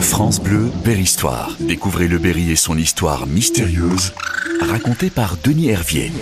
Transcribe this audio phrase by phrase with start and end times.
[0.00, 1.50] France Bleu, Berry-Histoire.
[1.58, 4.14] Découvrez le Berry et son histoire mystérieuse,
[4.60, 6.12] racontée par Denis Hervier.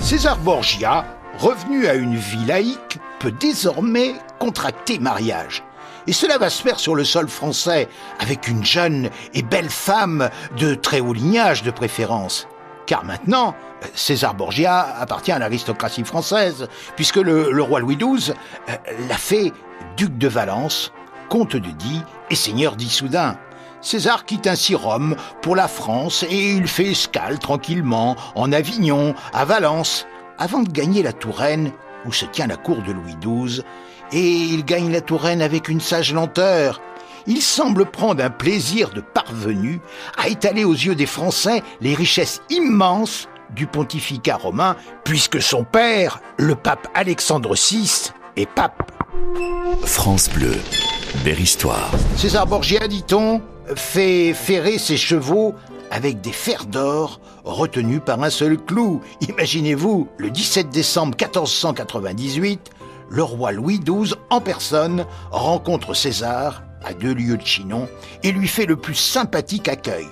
[0.00, 1.06] César Borgia,
[1.38, 5.62] revenu à une vie laïque, peut désormais contracter mariage.
[6.06, 10.28] Et cela va se faire sur le sol français, avec une jeune et belle femme
[10.58, 12.48] de très haut lignage de préférence.
[12.86, 13.54] Car maintenant,
[13.94, 18.34] César Borgia appartient à l'aristocratie française, puisque le, roi Louis XII
[18.68, 18.76] euh,
[19.08, 19.52] l'a fait
[19.96, 20.92] duc de Valence,
[21.28, 22.02] comte de Die
[22.32, 23.36] et seigneur d'Issoudun.
[23.82, 29.44] César quitte ainsi Rome pour la France et il fait escale tranquillement en Avignon, à
[29.44, 30.06] Valence,
[30.38, 31.72] avant de gagner la Touraine
[32.06, 33.62] où se tient la cour de Louis XII.
[34.12, 36.80] Et il gagne la Touraine avec une sage lenteur.
[37.26, 39.80] Il semble prendre un plaisir de parvenu
[40.16, 46.20] à étaler aux yeux des Français les richesses immenses du pontificat romain, puisque son père,
[46.38, 48.90] le pape Alexandre VI, est pape.
[49.84, 50.56] France Bleu,
[52.16, 53.40] César Borgia, dit-on,
[53.76, 55.54] fait ferrer ses chevaux
[55.90, 59.00] avec des fers d'or retenus par un seul clou.
[59.28, 62.70] Imaginez-vous, le 17 décembre 1498,
[63.08, 67.88] le roi Louis XII en personne rencontre César à deux lieues de Chinon
[68.24, 70.08] et lui fait le plus sympathique accueil.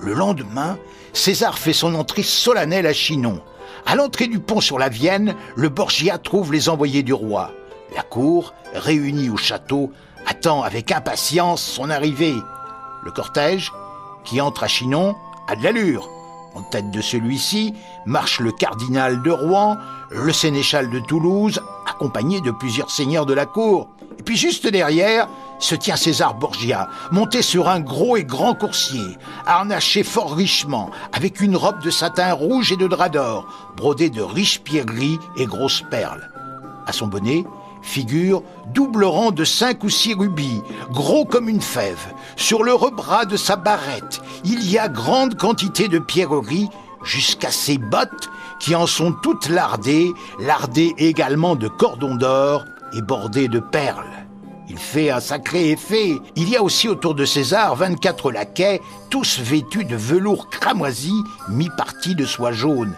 [0.00, 0.76] Le lendemain,
[1.14, 3.40] César fait son entrée solennelle à Chinon.
[3.86, 7.52] À l'entrée du pont sur la Vienne, le Borgia trouve les envoyés du roi.
[7.94, 9.92] La cour, réunie au château,
[10.46, 12.34] avec impatience son arrivée.
[13.04, 13.72] Le cortège,
[14.24, 15.14] qui entre à Chinon,
[15.46, 16.08] a de l'allure.
[16.54, 17.74] En tête de celui-ci
[18.06, 19.76] marche le cardinal de Rouen,
[20.10, 23.88] le sénéchal de Toulouse, accompagné de plusieurs seigneurs de la cour.
[24.18, 25.28] Et puis juste derrière
[25.60, 31.40] se tient César Borgia, monté sur un gros et grand coursier, harnaché fort richement, avec
[31.40, 35.84] une robe de satin rouge et de drap d'or, brodée de riches pierreries et grosses
[35.88, 36.30] perles.
[36.86, 37.44] À son bonnet,
[37.82, 42.12] figure double rang de cinq ou six rubis, gros comme une fève.
[42.36, 46.68] Sur le rebras de sa barrette, il y a grande quantité de pierreries,
[47.04, 48.30] jusqu'à ses bottes
[48.60, 52.64] qui en sont toutes lardées, lardées également de cordons d'or
[52.94, 54.06] et bordées de perles.
[54.68, 56.18] Il fait un sacré effet.
[56.36, 58.80] Il y a aussi autour de César 24 laquais,
[59.10, 61.12] tous vêtus de velours cramoisi,
[61.48, 62.94] mi-parti de soie jaune.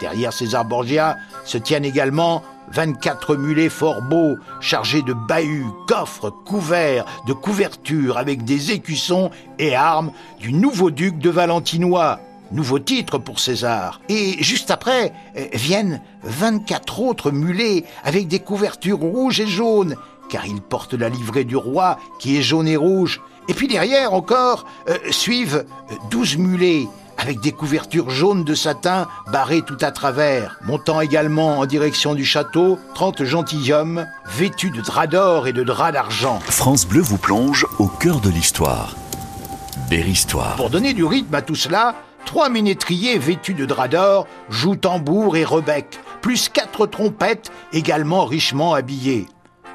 [0.00, 7.04] Derrière César Borgia se tiennent également 24 mulets fort beaux, chargés de bahuts, coffres, couverts,
[7.26, 12.20] de couvertures, avec des écussons et armes du nouveau duc de Valentinois.
[12.52, 14.00] Nouveau titre pour César.
[14.08, 19.96] Et juste après euh, viennent 24 autres mulets avec des couvertures rouges et jaunes,
[20.28, 23.20] car ils portent la livrée du roi qui est jaune et rouge.
[23.48, 25.64] Et puis derrière encore euh, suivent
[26.10, 26.86] 12 mulets
[27.18, 32.24] avec des couvertures jaunes de satin barrées tout à travers, montant également en direction du
[32.24, 36.38] château 30 gentilshommes vêtus de draps d'or et de draps d'argent.
[36.40, 38.94] France Bleu vous plonge au cœur de l'histoire.
[39.90, 40.56] Berry-Histoire.
[40.56, 41.94] Pour donner du rythme à tout cela,
[42.24, 48.74] trois ménétriers vêtus de draps d'or jouent tambour et rebec, plus quatre trompettes également richement
[48.74, 49.26] habillées.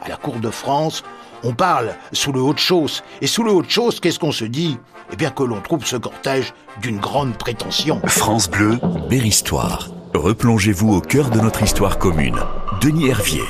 [0.04, 1.04] À la cour de France,
[1.44, 3.04] on parle sous le haut-de-chausse.
[3.22, 4.78] Et sous le haut-de-chausse, qu'est-ce qu'on se dit?
[5.12, 8.02] Eh bien que l'on trouve ce cortège d'une grande prétention.
[8.06, 8.80] France Bleu,
[9.10, 9.90] Berry-Histoire.
[10.14, 12.40] Replongez-vous au cœur de notre histoire commune.
[12.82, 13.44] Denis Hervier.